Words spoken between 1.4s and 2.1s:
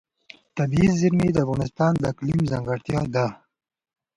افغانستان د